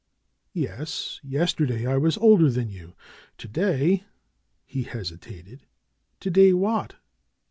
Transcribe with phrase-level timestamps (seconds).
[0.55, 1.19] "Yes!
[1.23, 2.95] Yesterday I was older than you.
[3.37, 4.05] To day —^—"
[4.65, 5.67] he hesitated.
[6.21, 6.95] "To day what?"